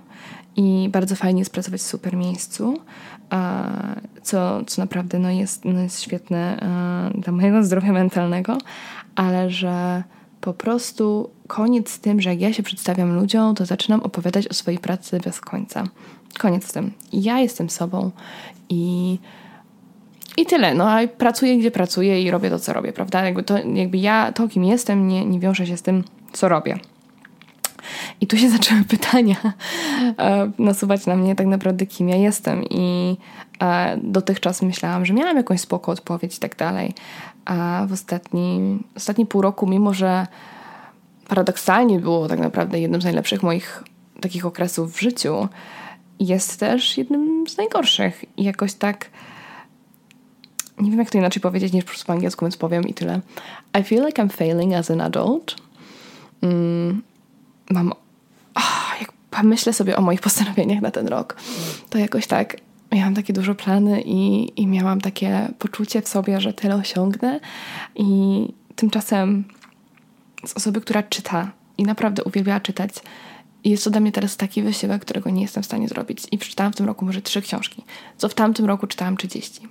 i 0.55 0.89
bardzo 0.91 1.15
fajnie 1.15 1.41
jest 1.41 1.51
pracować 1.51 1.81
w 1.81 1.83
super 1.83 2.15
miejscu, 2.15 2.79
co, 4.23 4.65
co 4.65 4.81
naprawdę 4.81 5.19
no 5.19 5.29
jest, 5.29 5.65
no 5.65 5.79
jest 5.79 6.01
świetne 6.01 6.57
dla 7.15 7.33
mojego 7.33 7.63
zdrowia 7.63 7.91
mentalnego, 7.91 8.57
ale 9.15 9.49
że 9.49 10.03
po 10.43 10.53
prostu 10.53 11.29
koniec 11.47 11.89
z 11.89 11.99
tym, 11.99 12.21
że 12.21 12.29
jak 12.29 12.41
ja 12.41 12.53
się 12.53 12.63
przedstawiam 12.63 13.15
ludziom, 13.15 13.55
to 13.55 13.65
zaczynam 13.65 13.99
opowiadać 13.99 14.47
o 14.47 14.53
swojej 14.53 14.79
pracy 14.79 15.19
bez 15.23 15.41
końca. 15.41 15.83
Koniec 16.39 16.67
z 16.67 16.71
tym. 16.71 16.91
Ja 17.13 17.39
jestem 17.39 17.69
sobą 17.69 18.11
i 18.69 19.17
i 20.37 20.45
tyle. 20.45 20.73
No 20.73 20.91
a 20.91 21.07
pracuję, 21.07 21.57
gdzie 21.57 21.71
pracuję 21.71 22.21
i 22.21 22.31
robię 22.31 22.49
to, 22.49 22.59
co 22.59 22.73
robię, 22.73 22.93
prawda? 22.93 23.25
Jakby, 23.25 23.43
to, 23.43 23.57
jakby 23.57 23.97
ja, 23.97 24.31
to 24.31 24.47
kim 24.47 24.63
jestem, 24.63 25.07
nie, 25.07 25.25
nie 25.25 25.39
wiąże 25.39 25.67
się 25.67 25.77
z 25.77 25.81
tym, 25.81 26.03
co 26.33 26.49
robię. 26.49 26.79
I 28.21 28.27
tu 28.27 28.37
się 28.37 28.49
zaczęły 28.57 28.83
pytania 28.83 29.35
e, 30.19 30.51
nasuwać 30.59 31.05
na 31.05 31.15
mnie 31.15 31.35
tak 31.35 31.47
naprawdę, 31.47 31.85
kim 31.85 32.09
ja 32.09 32.15
jestem. 32.15 32.63
I 32.69 33.17
dotychczas 34.03 34.61
myślałam, 34.61 35.05
że 35.05 35.13
miałam 35.13 35.37
jakąś 35.37 35.61
spoko 35.61 35.91
odpowiedź 35.91 36.37
i 36.37 36.39
tak 36.39 36.55
dalej. 36.55 36.93
A 37.45 37.85
w 37.87 37.93
ostatnim, 37.93 38.83
ostatni 38.95 39.25
pół 39.25 39.41
roku, 39.41 39.67
mimo 39.67 39.93
że 39.93 40.27
paradoksalnie 41.27 41.99
było 41.99 42.27
tak 42.27 42.39
naprawdę 42.39 42.79
jednym 42.79 43.01
z 43.01 43.03
najlepszych 43.03 43.43
moich 43.43 43.83
takich 44.21 44.45
okresów 44.45 44.93
w 44.93 44.99
życiu, 44.99 45.47
jest 46.19 46.59
też 46.59 46.97
jednym 46.97 47.47
z 47.47 47.57
najgorszych. 47.57 48.25
I 48.37 48.43
jakoś 48.43 48.73
tak 48.73 49.09
nie 50.77 50.89
wiem 50.89 50.99
jak 50.99 51.09
to 51.09 51.17
inaczej 51.17 51.41
powiedzieć 51.41 51.73
niż 51.73 51.83
po 51.83 51.89
prostu 51.89 52.05
po 52.05 52.13
angielsku, 52.13 52.45
więc 52.45 52.57
powiem 52.57 52.87
i 52.87 52.93
tyle. 52.93 53.21
I 53.79 53.83
feel 53.83 54.05
like 54.05 54.23
I'm 54.23 54.31
failing 54.31 54.73
as 54.73 54.91
an 54.91 55.01
adult. 55.01 55.55
Mm, 56.41 57.01
mam... 57.69 57.93
Oh, 58.55 58.95
jak 58.99 59.13
myślę 59.43 59.73
sobie 59.73 59.97
o 59.97 60.01
moich 60.01 60.21
postanowieniach 60.21 60.81
na 60.81 60.91
ten 60.91 61.07
rok, 61.07 61.35
to 61.89 61.97
jakoś 61.97 62.27
tak 62.27 62.57
miałam 62.93 63.13
takie 63.15 63.33
dużo 63.33 63.55
plany 63.55 64.01
i, 64.01 64.51
i 64.61 64.67
miałam 64.67 65.01
takie 65.01 65.53
poczucie 65.59 66.01
w 66.01 66.07
sobie, 66.07 66.41
że 66.41 66.53
tyle 66.53 66.75
osiągnę 66.75 67.39
i 67.95 68.47
tymczasem 68.75 69.43
z 70.45 70.53
osoby, 70.53 70.81
która 70.81 71.03
czyta 71.03 71.51
i 71.77 71.83
naprawdę 71.83 72.23
uwielbiała 72.23 72.59
czytać, 72.59 72.93
jest 73.63 73.83
to 73.83 73.89
dla 73.89 73.99
mnie 73.99 74.11
teraz 74.11 74.37
taki 74.37 74.63
wysiłek, 74.63 75.01
którego 75.01 75.29
nie 75.29 75.41
jestem 75.41 75.63
w 75.63 75.65
stanie 75.65 75.87
zrobić. 75.87 76.23
I 76.31 76.37
przeczytałam 76.37 76.73
w 76.73 76.75
tym 76.75 76.85
roku 76.85 77.05
może 77.05 77.21
trzy 77.21 77.41
książki, 77.41 77.83
co 78.17 78.29
w 78.29 78.33
tamtym 78.33 78.65
roku 78.65 78.87
czytałam 78.87 79.17
30. 79.17 79.61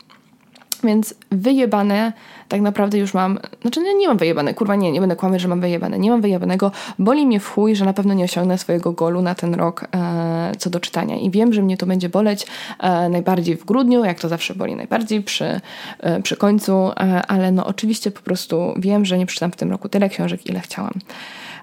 Więc 0.84 1.14
wyjebane 1.30 2.12
tak 2.48 2.60
naprawdę 2.60 2.98
już 2.98 3.14
mam, 3.14 3.38
znaczy 3.62 3.80
nie, 3.80 3.94
nie 3.94 4.08
mam 4.08 4.16
wyjebane, 4.16 4.54
kurwa 4.54 4.76
nie, 4.76 4.92
nie 4.92 5.00
będę 5.00 5.16
kłamać, 5.16 5.40
że 5.40 5.48
mam 5.48 5.60
wyjebane. 5.60 5.98
Nie 5.98 6.10
mam 6.10 6.20
wyjebanego, 6.20 6.72
boli 6.98 7.26
mnie 7.26 7.40
w 7.40 7.48
chuj, 7.48 7.76
że 7.76 7.84
na 7.84 7.92
pewno 7.92 8.14
nie 8.14 8.24
osiągnę 8.24 8.58
swojego 8.58 8.92
golu 8.92 9.22
na 9.22 9.34
ten 9.34 9.54
rok 9.54 9.84
e, 9.94 10.52
co 10.58 10.70
do 10.70 10.80
czytania. 10.80 11.16
I 11.16 11.30
wiem, 11.30 11.52
że 11.52 11.62
mnie 11.62 11.76
to 11.76 11.86
będzie 11.86 12.08
boleć 12.08 12.46
e, 12.80 13.08
najbardziej 13.08 13.56
w 13.56 13.64
grudniu, 13.64 14.04
jak 14.04 14.20
to 14.20 14.28
zawsze 14.28 14.54
boli 14.54 14.76
najbardziej 14.76 15.22
przy, 15.22 15.60
e, 16.00 16.22
przy 16.22 16.36
końcu, 16.36 16.72
e, 16.72 17.22
ale 17.26 17.52
no 17.52 17.66
oczywiście 17.66 18.10
po 18.10 18.20
prostu 18.20 18.74
wiem, 18.76 19.04
że 19.04 19.18
nie 19.18 19.26
przeczytam 19.26 19.52
w 19.52 19.56
tym 19.56 19.70
roku 19.70 19.88
tyle 19.88 20.08
książek, 20.08 20.46
ile 20.46 20.60
chciałam. 20.60 20.92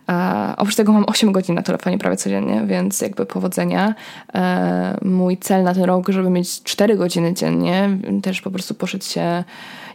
A 0.09 0.55
oprócz 0.57 0.75
tego 0.75 0.93
mam 0.93 1.03
8 1.07 1.31
godzin 1.31 1.55
na 1.55 1.61
telefonie 1.61 1.97
prawie 1.97 2.17
codziennie, 2.17 2.63
więc 2.65 3.01
jakby 3.01 3.25
powodzenia. 3.25 3.95
E, 4.33 4.97
mój 5.05 5.37
cel 5.37 5.63
na 5.63 5.73
ten 5.73 5.83
rok, 5.83 6.09
żeby 6.09 6.29
mieć 6.29 6.63
4 6.63 6.97
godziny 6.97 7.33
dziennie, 7.33 7.89
też 8.21 8.41
po 8.41 8.51
prostu 8.51 8.73
poszedł 8.73 9.05
się 9.05 9.43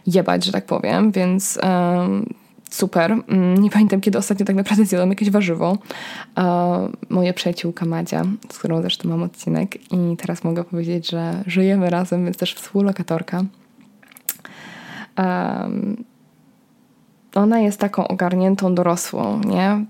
jebać, 0.07 0.45
że 0.45 0.51
tak 0.51 0.65
powiem, 0.65 1.11
więc 1.11 1.59
super. 2.69 3.11
Mm, 3.11 3.57
nie 3.57 3.69
pamiętam, 3.69 4.01
kiedy 4.01 4.17
ostatnio 4.17 4.45
tak 4.45 4.55
naprawdę 4.55 4.85
zjadłam 4.85 5.09
jakieś 5.09 5.29
warzywo. 5.29 5.77
Moja 7.09 7.33
przyjaciółka 7.33 7.85
Madzia, 7.85 8.23
z 8.51 8.57
którą 8.57 8.81
zresztą 8.81 9.09
mam 9.09 9.23
odcinek 9.23 9.75
i 9.93 10.17
teraz 10.17 10.43
mogę 10.43 10.63
powiedzieć, 10.63 11.09
że 11.09 11.43
żyjemy 11.47 11.89
razem, 11.89 12.25
więc 12.25 12.37
też 12.37 12.53
współlokatorka. 12.55 13.43
Um, 15.17 16.03
ona 17.35 17.59
jest 17.59 17.79
taką 17.79 18.07
ogarniętą 18.07 18.75
dorosłą, 18.75 19.41
nie? 19.45 19.85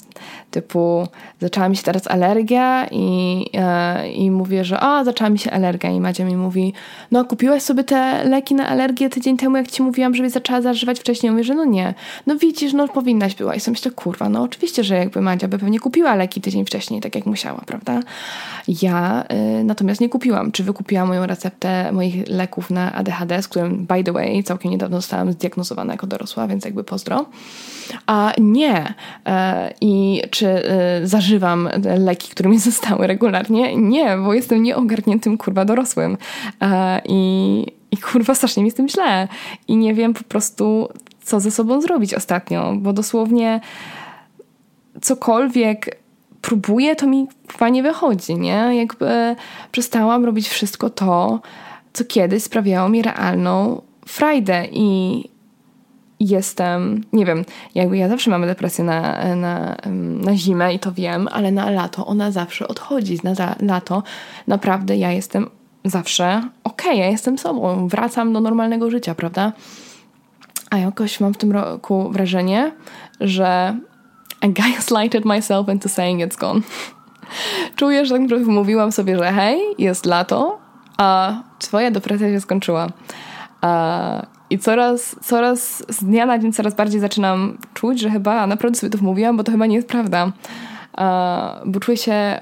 Typu 0.51 1.07
zaczęła 1.41 1.69
mi 1.69 1.75
się 1.75 1.83
teraz 1.83 2.07
alergia 2.07 2.87
i, 2.91 3.45
e, 3.53 4.11
i 4.11 4.31
mówię, 4.31 4.65
że 4.65 4.79
a, 4.79 5.03
zaczęła 5.03 5.29
mi 5.29 5.39
się 5.39 5.51
alergia 5.51 5.89
i 5.89 5.99
Madzia 5.99 6.25
mi 6.25 6.37
mówi, 6.37 6.73
no 7.11 7.25
kupiłaś 7.25 7.61
sobie 7.63 7.83
te 7.83 8.23
leki 8.23 8.55
na 8.55 8.67
alergię 8.67 9.09
tydzień 9.09 9.37
temu, 9.37 9.57
jak 9.57 9.71
ci 9.71 9.83
mówiłam, 9.83 10.15
żebyś 10.15 10.31
zaczęła 10.31 10.61
zażywać 10.61 10.99
wcześniej. 10.99 11.31
Mówię, 11.31 11.43
że 11.43 11.55
no 11.55 11.65
nie. 11.65 11.93
No 12.27 12.35
widzisz, 12.37 12.73
no 12.73 12.87
powinnaś 12.87 13.35
była. 13.35 13.55
I 13.55 13.59
sobie 13.59 13.75
myślę, 13.75 13.91
kurwa, 13.91 14.29
no 14.29 14.41
oczywiście, 14.41 14.83
że 14.83 14.95
jakby 14.95 15.21
Madzia 15.21 15.47
by 15.47 15.59
pewnie 15.59 15.79
kupiła 15.79 16.15
leki 16.15 16.41
tydzień 16.41 16.65
wcześniej, 16.65 17.01
tak 17.01 17.15
jak 17.15 17.25
musiała, 17.25 17.61
prawda? 17.65 17.99
Ja 18.81 19.23
y, 19.59 19.63
natomiast 19.63 20.01
nie 20.01 20.09
kupiłam. 20.09 20.51
Czy 20.51 20.63
wykupiłam 20.63 21.07
moją 21.07 21.25
receptę 21.25 21.91
moich 21.91 22.27
leków 22.27 22.69
na 22.69 22.93
ADHD, 22.93 23.41
z 23.41 23.47
którym, 23.47 23.85
by 23.85 24.03
the 24.03 24.11
way, 24.11 24.43
całkiem 24.43 24.71
niedawno 24.71 24.97
zostałam 24.97 25.31
zdiagnozowana 25.31 25.93
jako 25.93 26.07
dorosła, 26.07 26.47
więc 26.47 26.65
jakby 26.65 26.83
pozdro. 26.83 27.25
A 28.05 28.33
nie. 28.37 28.93
E, 29.25 29.73
I 29.81 30.21
czy 30.31 30.47
e, 30.47 31.07
zażywam 31.07 31.69
leki, 31.99 32.29
które 32.29 32.49
mi 32.49 32.59
zostały 32.69 33.07
regularnie? 33.07 33.75
Nie, 33.75 34.17
bo 34.17 34.33
jestem 34.33 34.63
nieogarniętym 34.63 35.37
kurwa 35.37 35.65
dorosłym. 35.65 36.17
E, 36.61 37.01
I, 37.05 37.65
i 37.91 37.97
kurwa 37.97 38.35
strasznie 38.35 38.63
mi 38.63 38.71
z 38.71 38.75
tym 38.75 38.89
źle. 38.89 39.27
I 39.67 39.77
nie 39.77 39.93
wiem 39.93 40.13
po 40.13 40.23
prostu, 40.23 40.89
co 41.23 41.39
ze 41.39 41.51
sobą 41.51 41.81
zrobić 41.81 42.13
ostatnio, 42.13 42.73
bo 42.77 42.93
dosłownie 42.93 43.61
cokolwiek 45.01 45.97
próbuję, 46.41 46.95
to 46.95 47.07
mi 47.07 47.27
chyba 47.51 47.69
nie 47.69 47.83
wychodzi, 47.83 48.35
nie? 48.35 48.69
Jakby 48.75 49.35
przestałam 49.71 50.25
robić 50.25 50.49
wszystko 50.49 50.89
to, 50.89 51.39
co 51.93 52.05
kiedyś 52.05 52.43
sprawiało 52.43 52.89
mi 52.89 53.01
realną 53.01 53.81
frajdę 54.05 54.67
i 54.71 55.23
jestem, 56.19 57.03
nie 57.13 57.25
wiem, 57.25 57.45
jakby 57.75 57.97
ja 57.97 58.09
zawsze 58.09 58.29
mamy 58.29 58.47
depresję 58.47 58.83
na, 58.83 59.35
na, 59.35 59.75
na 60.25 60.35
zimę 60.35 60.73
i 60.73 60.79
to 60.79 60.91
wiem, 60.91 61.27
ale 61.31 61.51
na 61.51 61.69
lato 61.69 62.05
ona 62.05 62.31
zawsze 62.31 62.67
odchodzi. 62.67 63.19
Na 63.23 63.55
lato 63.61 64.03
naprawdę 64.47 64.97
ja 64.97 65.11
jestem 65.11 65.49
zawsze 65.85 66.41
okej, 66.63 66.91
okay, 66.91 66.97
ja 66.97 67.07
jestem 67.07 67.37
sobą, 67.37 67.87
wracam 67.87 68.33
do 68.33 68.39
normalnego 68.39 68.91
życia, 68.91 69.15
prawda? 69.15 69.51
A 70.69 70.77
jakoś 70.77 71.19
mam 71.19 71.33
w 71.33 71.37
tym 71.37 71.51
roku 71.51 72.09
wrażenie, 72.11 72.71
że 73.19 73.77
I 74.41 74.49
gaslighted 74.49 75.25
myself 75.25 75.69
into 75.69 75.89
saying 75.89 76.21
it's 76.21 76.37
gone. 76.37 76.61
Czuję, 77.75 78.05
że 78.05 78.19
tak 78.19 78.45
mówiłam 78.45 78.91
sobie, 78.91 79.17
że 79.17 79.31
hej, 79.31 79.59
jest 79.77 80.05
lato, 80.05 80.59
a 80.97 81.33
twoja 81.59 81.91
depresja 81.91 82.29
się 82.29 82.41
skończyła. 82.41 82.87
I 84.49 84.59
coraz, 84.59 85.15
coraz 85.23 85.83
z 85.95 86.03
dnia 86.03 86.25
na 86.25 86.39
dzień 86.39 86.53
coraz 86.53 86.75
bardziej 86.75 87.01
zaczynam 87.01 87.57
czuć, 87.73 87.99
że 87.99 88.09
chyba 88.09 88.47
naprawdę 88.47 88.79
sobie 88.79 88.89
to 88.89 88.97
mówiłam, 88.97 89.37
bo 89.37 89.43
to 89.43 89.51
chyba 89.51 89.65
nie 89.65 89.75
jest 89.75 89.87
prawda. 89.87 90.31
bo 91.65 91.79
czuję 91.79 91.97
się 91.97 92.39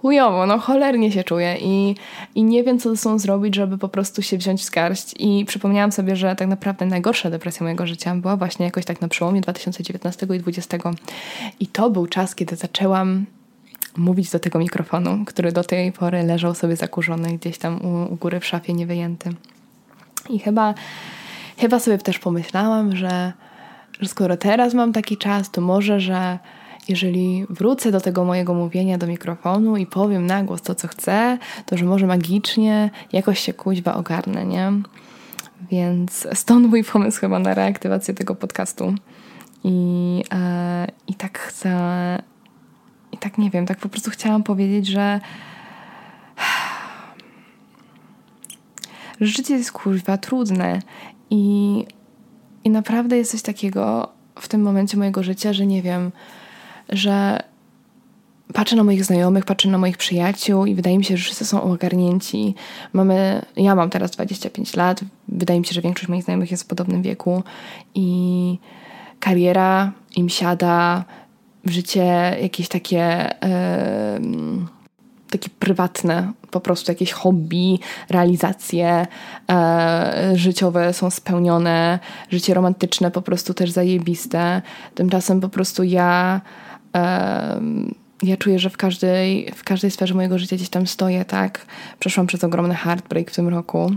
chujowo, 0.00 0.46
no 0.46 0.58
cholernie 0.58 1.12
się 1.12 1.24
czuję 1.24 1.56
i, 1.60 1.96
i 2.34 2.44
nie 2.44 2.64
wiem, 2.64 2.78
co 2.78 2.90
ze 2.90 2.96
sobą 2.96 3.18
zrobić, 3.18 3.54
żeby 3.54 3.78
po 3.78 3.88
prostu 3.88 4.22
się 4.22 4.38
wziąć 4.38 4.66
w 4.66 4.70
garść. 4.70 5.14
I 5.18 5.44
przypomniałam 5.44 5.92
sobie, 5.92 6.16
że 6.16 6.36
tak 6.36 6.48
naprawdę 6.48 6.86
najgorsza 6.86 7.30
depresja 7.30 7.64
mojego 7.64 7.86
życia 7.86 8.14
była 8.14 8.36
właśnie 8.36 8.64
jakoś 8.64 8.84
tak 8.84 9.00
na 9.00 9.08
przełomie 9.08 9.40
2019 9.40 10.26
i 10.26 10.28
2020. 10.28 10.78
I 11.60 11.66
to 11.66 11.90
był 11.90 12.06
czas, 12.06 12.34
kiedy 12.34 12.56
zaczęłam 12.56 13.26
mówić 13.96 14.30
do 14.30 14.38
tego 14.38 14.58
mikrofonu, 14.58 15.24
który 15.24 15.52
do 15.52 15.64
tej 15.64 15.92
pory 15.92 16.22
leżał 16.22 16.54
sobie 16.54 16.76
zakurzony 16.76 17.38
gdzieś 17.38 17.58
tam 17.58 17.86
u, 17.86 18.12
u 18.12 18.16
góry 18.16 18.40
w 18.40 18.46
szafie, 18.46 18.74
niewyjęty. 18.74 19.30
I 20.30 20.38
chyba 20.38 20.74
chyba 21.58 21.78
sobie 21.78 21.98
też 21.98 22.18
pomyślałam, 22.18 22.96
że, 22.96 23.32
że 24.00 24.08
skoro 24.08 24.36
teraz 24.36 24.74
mam 24.74 24.92
taki 24.92 25.16
czas, 25.16 25.50
to 25.50 25.60
może, 25.60 26.00
że 26.00 26.38
jeżeli 26.88 27.46
wrócę 27.50 27.92
do 27.92 28.00
tego 28.00 28.24
mojego 28.24 28.54
mówienia 28.54 28.98
do 28.98 29.06
mikrofonu 29.06 29.76
i 29.76 29.86
powiem 29.86 30.26
na 30.26 30.42
głos 30.42 30.62
to, 30.62 30.74
co 30.74 30.88
chcę, 30.88 31.38
to 31.66 31.76
że 31.76 31.84
może 31.84 32.06
magicznie 32.06 32.90
jakoś 33.12 33.40
się 33.40 33.52
kuźwa 33.52 33.94
ogarnę, 33.94 34.44
nie? 34.44 34.72
Więc 35.70 36.26
stąd 36.32 36.66
mój 36.66 36.84
pomysł 36.84 37.20
chyba 37.20 37.38
na 37.38 37.54
reaktywację 37.54 38.14
tego 38.14 38.34
podcastu. 38.34 38.94
I, 39.64 40.22
e, 40.32 40.86
i 41.08 41.14
tak 41.14 41.38
chcę, 41.38 41.72
i 43.12 43.18
tak 43.18 43.38
nie 43.38 43.50
wiem, 43.50 43.66
tak 43.66 43.78
po 43.78 43.88
prostu 43.88 44.10
chciałam 44.10 44.42
powiedzieć, 44.42 44.86
że 44.86 45.20
życie 49.20 49.54
jest 49.54 49.72
kurwa 49.72 50.18
trudne 50.18 50.82
i, 51.30 51.84
I 52.64 52.70
naprawdę 52.70 53.16
jest 53.16 53.30
coś 53.30 53.42
takiego 53.42 54.08
w 54.40 54.48
tym 54.48 54.62
momencie 54.62 54.96
mojego 54.96 55.22
życia, 55.22 55.52
że 55.52 55.66
nie 55.66 55.82
wiem, 55.82 56.12
że 56.88 57.42
patrzę 58.54 58.76
na 58.76 58.84
moich 58.84 59.04
znajomych, 59.04 59.44
patrzę 59.44 59.68
na 59.68 59.78
moich 59.78 59.96
przyjaciół 59.96 60.66
i 60.66 60.74
wydaje 60.74 60.98
mi 60.98 61.04
się, 61.04 61.16
że 61.16 61.24
wszyscy 61.24 61.44
są 61.44 61.62
ogarnięci. 61.62 62.54
Mamy, 62.92 63.42
ja 63.56 63.74
mam 63.74 63.90
teraz 63.90 64.10
25 64.10 64.76
lat, 64.76 65.00
wydaje 65.28 65.60
mi 65.60 65.66
się, 65.66 65.74
że 65.74 65.80
większość 65.80 66.08
moich 66.08 66.24
znajomych 66.24 66.50
jest 66.50 66.62
w 66.62 66.66
podobnym 66.66 67.02
wieku 67.02 67.42
i 67.94 68.58
kariera 69.20 69.92
im 70.16 70.28
siada, 70.28 71.04
w 71.64 71.70
życie 71.70 72.36
jakieś 72.42 72.68
takie. 72.68 73.34
Yy, 74.20 74.77
takie 75.30 75.50
prywatne, 75.58 76.32
po 76.50 76.60
prostu 76.60 76.90
jakieś 76.90 77.12
hobby, 77.12 77.78
realizacje 78.10 79.06
e, 79.50 80.32
życiowe 80.34 80.92
są 80.92 81.10
spełnione, 81.10 81.98
życie 82.30 82.54
romantyczne 82.54 83.10
po 83.10 83.22
prostu 83.22 83.54
też 83.54 83.70
zajebiste. 83.70 84.62
Tymczasem 84.94 85.40
po 85.40 85.48
prostu 85.48 85.82
ja 85.84 86.40
e, 86.96 87.60
ja 88.22 88.36
czuję, 88.36 88.58
że 88.58 88.70
w 88.70 88.76
każdej, 88.76 89.52
w 89.54 89.64
każdej 89.64 89.90
sferze 89.90 90.14
mojego 90.14 90.38
życia 90.38 90.56
gdzieś 90.56 90.68
tam 90.68 90.86
stoję, 90.86 91.24
tak? 91.24 91.66
Przeszłam 91.98 92.26
przez 92.26 92.44
ogromny 92.44 92.74
heartbreak 92.74 93.30
w 93.30 93.34
tym 93.34 93.48
roku 93.48 93.92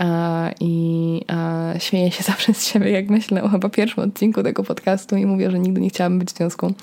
e, 0.00 0.52
i 0.60 1.20
e, 1.32 1.74
śmieję 1.78 2.10
się 2.10 2.22
zawsze 2.32 2.54
z 2.54 2.66
siebie, 2.66 2.90
jak 2.90 3.10
myślę 3.10 3.42
o 3.42 3.48
chyba 3.48 3.68
pierwszym 3.68 4.04
odcinku 4.04 4.42
tego 4.42 4.62
podcastu 4.62 5.16
i 5.16 5.26
mówię, 5.26 5.50
że 5.50 5.58
nigdy 5.58 5.80
nie 5.80 5.88
chciałabym 5.88 6.18
być 6.18 6.30
w 6.30 6.36
związku. 6.36 6.74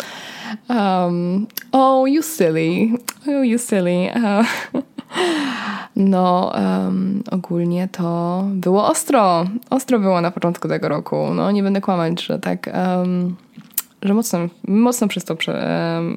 Um, 0.69 1.47
oh, 1.71 2.09
you 2.09 2.23
silly. 2.23 2.87
Oh, 3.27 3.45
you 3.45 3.59
silly. 3.59 4.09
Uh, 4.15 4.45
no, 5.95 6.53
um, 6.55 7.23
ogólnie 7.31 7.87
to 7.91 8.43
było 8.51 8.87
ostro. 8.87 9.45
Ostro 9.69 9.99
było 9.99 10.21
na 10.21 10.31
początku 10.31 10.67
tego 10.67 10.89
roku. 10.89 11.33
No, 11.33 11.51
nie 11.51 11.63
będę 11.63 11.81
kłamać, 11.81 12.23
że 12.23 12.39
tak... 12.39 12.69
Um, 12.73 13.35
że 14.01 14.13
mocno, 14.13 14.39
mocno 14.67 15.07
przez 15.07 15.25
to, 15.25 15.37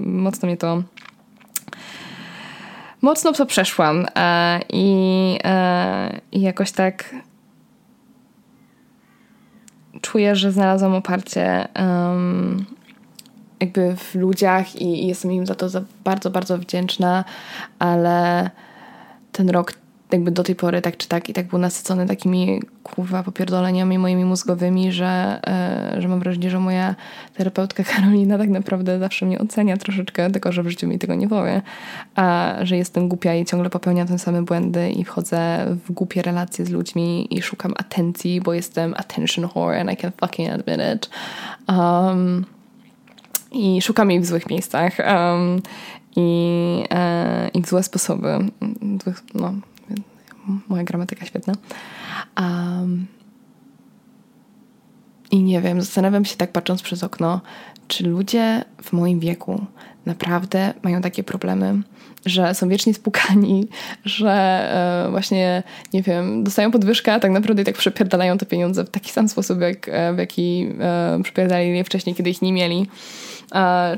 mocno 0.00 0.46
mnie 0.46 0.56
to 0.56 0.82
mocno 3.02 3.32
to 3.32 3.46
przeszłam 3.46 4.06
e, 4.16 4.60
i, 4.72 5.38
e, 5.44 6.20
i 6.32 6.40
jakoś 6.40 6.72
tak 6.72 7.14
czuję, 10.00 10.36
że 10.36 10.52
znalazłam 10.52 10.94
oparcie 10.94 11.68
jakby 13.60 13.96
w 13.96 14.14
ludziach 14.14 14.76
i, 14.76 15.06
jestem 15.06 15.32
im 15.32 15.46
za 15.46 15.54
to 15.54 15.66
bardzo, 16.04 16.30
bardzo 16.30 16.58
wdzięczna, 16.58 17.24
ale 17.78 18.50
ten 19.32 19.50
rok 19.50 19.72
jakby 20.12 20.30
do 20.30 20.42
tej 20.42 20.54
pory 20.54 20.82
tak 20.82 20.96
czy 20.96 21.08
tak 21.08 21.28
i 21.28 21.32
tak 21.32 21.46
był 21.46 21.58
nasycony 21.58 22.06
takimi 22.06 22.62
kurwa 22.82 23.22
popierdoleniami 23.22 23.98
moimi 23.98 24.24
mózgowymi, 24.24 24.92
że, 24.92 25.40
e, 25.46 26.00
że 26.00 26.08
mam 26.08 26.20
wrażenie, 26.20 26.50
że 26.50 26.60
moja 26.60 26.94
terapeutka 27.34 27.84
Karolina 27.84 28.38
tak 28.38 28.48
naprawdę 28.48 28.98
zawsze 28.98 29.26
mnie 29.26 29.38
ocenia 29.38 29.76
troszeczkę, 29.76 30.30
tylko 30.30 30.52
że 30.52 30.62
w 30.62 30.68
życiu 30.68 30.88
mi 30.88 30.98
tego 30.98 31.14
nie 31.14 31.28
powie, 31.28 31.62
a 32.14 32.54
że 32.62 32.76
jestem 32.76 33.08
głupia 33.08 33.34
i 33.34 33.44
ciągle 33.44 33.70
popełniam 33.70 34.08
te 34.08 34.18
same 34.18 34.42
błędy 34.42 34.90
i 34.90 35.04
wchodzę 35.04 35.66
w 35.86 35.92
głupie 35.92 36.22
relacje 36.22 36.66
z 36.66 36.70
ludźmi 36.70 37.36
i 37.38 37.42
szukam 37.42 37.74
atencji, 37.76 38.40
bo 38.40 38.54
jestem 38.54 38.94
attention 38.96 39.48
whore 39.48 39.80
and 39.80 39.92
I 39.92 39.96
can 39.96 40.12
fucking 40.20 40.50
admit 40.50 40.80
it. 40.94 41.10
Um, 41.68 42.44
i 43.52 43.82
szukam 43.82 44.10
jej 44.10 44.20
w 44.20 44.26
złych 44.26 44.50
miejscach 44.50 44.92
um, 44.98 45.62
i, 46.16 46.84
e, 46.90 47.48
i 47.54 47.62
w 47.62 47.68
złe 47.68 47.82
sposoby. 47.82 48.38
No, 49.34 49.52
moja 50.68 50.84
gramatyka 50.84 51.26
świetna. 51.26 51.54
Um, 52.40 53.06
I 55.30 55.42
nie 55.42 55.60
wiem, 55.60 55.80
zastanawiam 55.80 56.24
się 56.24 56.36
tak 56.36 56.52
patrząc 56.52 56.82
przez 56.82 57.04
okno, 57.04 57.40
czy 57.88 58.08
ludzie 58.08 58.64
w 58.82 58.92
moim 58.92 59.20
wieku 59.20 59.66
naprawdę 60.06 60.74
mają 60.82 61.00
takie 61.00 61.24
problemy, 61.24 61.82
że 62.26 62.54
są 62.54 62.68
wiecznie 62.68 62.94
spukani, 62.94 63.68
że 64.04 64.30
e, 65.06 65.10
właśnie, 65.10 65.62
nie 65.92 66.02
wiem, 66.02 66.44
dostają 66.44 66.70
podwyżkę, 66.70 67.14
a 67.14 67.20
tak 67.20 67.30
naprawdę 67.30 67.62
i 67.62 67.64
tak 67.64 67.76
przepierdalają 67.76 68.38
te 68.38 68.46
pieniądze 68.46 68.84
w 68.84 68.90
taki 68.90 69.10
sam 69.12 69.28
sposób, 69.28 69.60
jak, 69.60 69.88
e, 69.88 70.14
w 70.14 70.18
jaki 70.18 70.68
e, 70.80 71.20
przepierdalali 71.22 71.76
je 71.76 71.84
wcześniej, 71.84 72.14
kiedy 72.14 72.30
ich 72.30 72.42
nie 72.42 72.52
mieli 72.52 72.86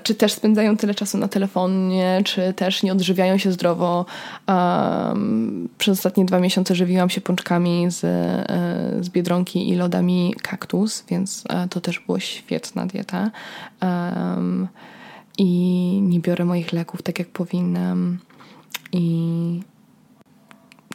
czy 0.02 0.14
też 0.14 0.32
spędzają 0.32 0.76
tyle 0.76 0.94
czasu 0.94 1.18
na 1.18 1.28
telefonie, 1.28 2.22
czy 2.24 2.52
też 2.52 2.82
nie 2.82 2.92
odżywiają 2.92 3.38
się 3.38 3.52
zdrowo. 3.52 4.06
Przez 5.78 5.98
ostatnie 5.98 6.24
dwa 6.24 6.40
miesiące 6.40 6.74
żywiłam 6.74 7.10
się 7.10 7.20
pączkami 7.20 7.86
z, 7.88 8.00
z 9.04 9.08
biedronki 9.08 9.68
i 9.68 9.74
lodami 9.74 10.34
kaktus, 10.42 11.04
więc 11.10 11.44
to 11.70 11.80
też 11.80 12.00
było 12.00 12.20
świetna 12.20 12.86
dieta. 12.86 13.30
I 15.38 15.48
nie 16.02 16.20
biorę 16.20 16.44
moich 16.44 16.72
leków 16.72 17.02
tak 17.02 17.18
jak 17.18 17.28
powinnam. 17.28 18.18
I 18.92 19.60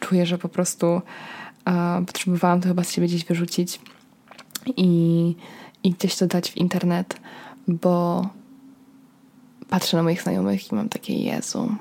czuję, 0.00 0.26
że 0.26 0.38
po 0.38 0.48
prostu 0.48 1.02
potrzebowałam 2.06 2.60
to 2.60 2.68
chyba 2.68 2.84
z 2.84 2.92
siebie 2.92 3.06
gdzieś 3.08 3.24
wyrzucić 3.24 3.80
i, 4.76 5.34
i 5.84 5.90
gdzieś 5.90 6.16
to 6.16 6.26
dać 6.26 6.50
w 6.50 6.56
internet, 6.56 7.20
bo 7.68 8.26
patrzę 9.68 9.96
na 9.96 10.02
moich 10.02 10.22
znajomych 10.22 10.72
i 10.72 10.74
mam 10.74 10.88
takie 10.88 11.14
Jezu, 11.14 11.74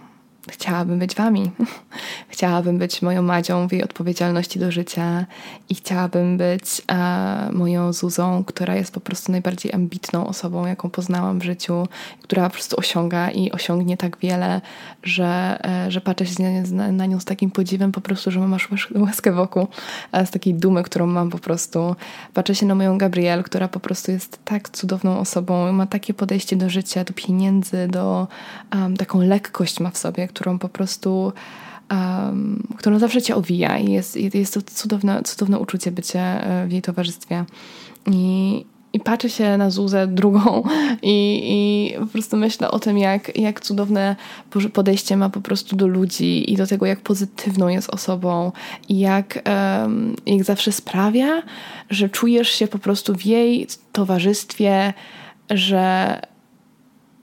chciałabym 0.52 1.00
być 1.00 1.16
wami. 1.16 1.52
chciałabym 2.30 2.78
być 2.78 3.02
moją 3.02 3.22
Madzią 3.22 3.68
w 3.68 3.72
jej 3.72 3.84
odpowiedzialności 3.84 4.60
do 4.60 4.72
życia 4.72 5.26
i 5.70 5.76
chciałabym 5.76 6.38
być 6.38 6.82
e, 6.92 7.50
moją 7.52 7.94
Zuzą, 7.94 8.44
która 8.44 8.76
jest 8.76 8.94
po 8.94 9.00
prostu 9.00 9.32
najbardziej 9.32 9.74
ambitną 9.74 10.28
osobą, 10.28 10.66
jaką 10.66 10.90
poznałam 10.90 11.40
w 11.40 11.44
życiu, 11.44 11.88
która 12.22 12.44
po 12.44 12.54
prostu 12.54 12.76
osiąga 12.80 13.32
i 13.32 13.52
osiągnie 13.52 13.98
tak 13.98 14.18
wiele, 14.18 14.62
że, 15.04 15.60
e, 15.66 15.92
że 15.92 16.02
patrzę 16.02 16.26
się 16.26 16.44
na, 16.72 16.92
na, 16.92 17.06
nią 17.06 17.20
z 17.20 17.26
takim 17.26 17.52
podziwem 17.52 17.92
po 17.92 18.02
prostu, 18.02 18.32
że 18.32 18.40
masz 18.40 18.70
łaskę 18.96 19.32
wokół, 19.32 19.68
e, 20.12 20.26
z 20.26 20.32
takiej 20.32 20.54
dumy, 20.54 20.84
którą 20.84 21.08
mam 21.08 21.30
po 21.30 21.40
prostu. 21.40 21.96
Patrzę 22.34 22.56
się 22.56 22.66
na 22.66 22.76
moją 22.76 22.98
Gabriel, 22.98 23.44
która 23.44 23.68
po 23.68 23.80
prostu 23.80 24.12
jest 24.12 24.40
tak 24.46 24.70
cudowną 24.70 25.20
osobą, 25.20 25.72
ma 25.72 25.88
takie 25.88 26.14
podejście 26.14 26.56
do 26.56 26.70
życia, 26.70 27.04
do 27.04 27.14
pieniędzy, 27.14 27.88
do 27.88 28.28
um, 28.74 28.98
taką 28.98 29.22
lekkość 29.22 29.80
ma 29.80 29.90
w 29.90 29.98
sobie, 29.98 30.28
którą 30.40 30.60
po 30.60 30.70
prostu 30.70 31.34
um, 31.92 32.68
którą 32.78 33.00
zawsze 33.00 33.22
cię 33.22 33.36
owija 33.36 33.78
i 33.78 33.92
jest, 33.92 34.16
jest 34.16 34.54
to 34.54 34.62
cudowne, 34.62 35.24
cudowne 35.24 35.60
uczucie 35.60 35.92
bycie 35.92 36.20
e, 36.20 36.68
w 36.68 36.72
jej 36.72 36.82
towarzystwie. 36.82 37.46
I, 38.08 38.66
i 38.94 39.00
patrzę 39.00 39.30
się 39.30 39.58
na 39.58 39.70
Zuzę 39.70 40.08
drugą 40.08 40.64
i, 41.02 41.42
i 41.44 41.94
po 42.00 42.06
prostu 42.06 42.38
myślę 42.38 42.72
o 42.72 42.80
tym, 42.80 42.98
jak, 42.98 43.38
jak 43.38 43.62
cudowne 43.62 44.16
podejście 44.74 45.18
ma 45.18 45.30
po 45.30 45.42
prostu 45.42 45.76
do 45.76 45.88
ludzi 45.88 46.54
i 46.54 46.56
do 46.58 46.68
tego, 46.68 46.86
jak 46.86 47.02
pozytywną 47.02 47.68
jest 47.68 47.90
osobą 47.90 48.52
i 48.90 49.00
jak, 49.00 49.44
um, 49.46 50.16
jak 50.26 50.44
zawsze 50.44 50.72
sprawia, 50.72 51.44
że 51.90 52.10
czujesz 52.10 52.50
się 52.50 52.68
po 52.68 52.80
prostu 52.80 53.16
w 53.16 53.26
jej 53.26 53.68
towarzystwie, 53.92 54.94
że 55.50 56.22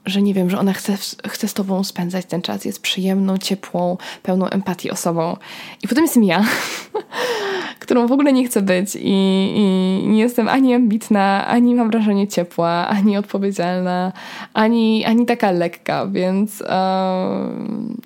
że 0.07 0.21
nie 0.21 0.33
wiem, 0.33 0.49
że 0.49 0.59
ona 0.59 0.73
chce, 0.73 0.97
chce 1.27 1.47
z 1.47 1.53
tobą 1.53 1.83
spędzać 1.83 2.25
ten 2.25 2.41
czas, 2.41 2.65
jest 2.65 2.81
przyjemną, 2.81 3.37
ciepłą, 3.37 3.97
pełną 4.23 4.49
empatii 4.49 4.91
osobą. 4.91 5.37
I 5.83 5.87
potem 5.87 6.03
jestem 6.03 6.23
ja, 6.23 6.45
którą 7.79 8.07
w 8.07 8.11
ogóle 8.11 8.33
nie 8.33 8.45
chcę 8.47 8.61
być. 8.61 8.95
I, 8.95 9.09
i, 9.55 10.07
nie 10.07 10.19
jestem 10.19 10.47
ani 10.47 10.73
ambitna, 10.73 11.47
ani 11.47 11.75
mam 11.75 11.91
wrażenie 11.91 12.27
ciepła, 12.27 12.87
ani 12.87 13.17
odpowiedzialna, 13.17 14.13
ani, 14.53 15.05
ani 15.05 15.25
taka 15.25 15.51
lekka, 15.51 16.07
więc 16.07 16.61
um, 16.61 18.01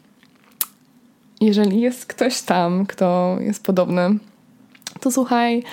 jeżeli 1.42 1.82
jest 1.82 2.06
ktoś 2.06 2.42
tam, 2.42 2.86
kto 2.86 3.38
jest 3.40 3.64
podobny, 3.64 4.18
to 5.00 5.12
słuchaj, 5.12 5.64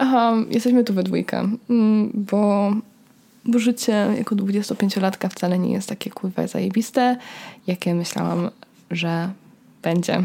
um, 0.00 0.46
jesteśmy 0.50 0.84
tu 0.84 0.94
we 0.94 1.02
dwójkę, 1.02 1.48
mm, 1.70 2.10
bo 2.14 2.72
bo 3.46 3.58
życie 3.58 4.06
jako 4.18 4.36
25-latka 4.36 5.28
wcale 5.28 5.58
nie 5.58 5.72
jest 5.72 5.88
takie 5.88 6.10
kurwa 6.10 6.46
zajebiste, 6.46 7.16
jakie 7.66 7.94
myślałam, 7.94 8.50
że 8.90 9.30
będzie. 9.82 10.22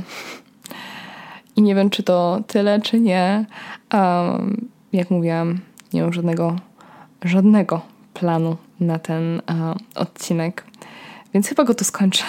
I 1.56 1.62
nie 1.62 1.76
wiem, 1.76 1.90
czy 1.90 2.04
to 2.04 2.44
tyle, 2.48 2.82
czy 2.82 3.00
nie. 3.00 3.46
Um, 3.94 4.68
jak 4.94 5.12
mówiłam, 5.12 5.60
nie 5.94 6.02
mam 6.02 6.14
żadnego, 6.14 6.56
żadnego 7.24 7.82
planu 8.14 8.58
na 8.80 9.00
ten 9.00 9.42
uh, 9.50 9.78
odcinek, 9.96 10.66
więc 11.34 11.48
chyba 11.48 11.64
go 11.64 11.76
tu 11.76 11.84
skończę. 11.84 12.24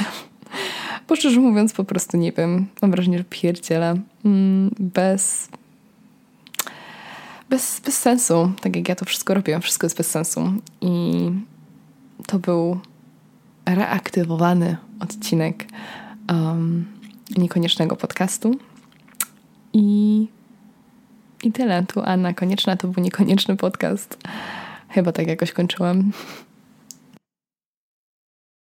Bo 1.09 1.17
szczerze 1.17 1.41
mówiąc, 1.41 1.73
po 1.73 1.85
prostu 1.85 2.17
nie 2.17 2.33
wiem. 2.33 2.67
Mam 2.83 2.91
wrażenie, 2.91 3.19
że 3.19 3.25
pierdzielę. 3.25 3.95
Mm, 4.25 4.71
bez 4.79 5.49
bez, 7.53 7.81
bez 7.85 8.01
sensu, 8.01 8.53
tak 8.61 8.77
jak 8.77 8.89
ja 8.89 8.95
to 8.95 9.05
wszystko 9.05 9.35
robiłam, 9.35 9.63
wszystko 9.63 9.87
jest 9.87 9.97
bez 9.97 10.11
sensu. 10.11 10.41
I 10.81 11.31
to 12.27 12.39
był 12.39 12.81
reaktywowany 13.67 14.77
odcinek 15.01 15.65
um, 16.29 16.85
niekoniecznego 17.37 17.97
podcastu. 17.97 18.57
I, 19.73 20.29
I 21.43 21.53
tyle. 21.53 21.87
Tu 21.87 22.01
Anna 22.01 22.33
Konieczna 22.35 22.77
to 22.77 22.89
był 22.89 23.05
niekonieczny 23.05 23.57
podcast. 23.57 24.19
Chyba 24.89 25.13
tak 25.13 25.27
jakoś 25.27 25.53
kończyłam. 25.53 26.13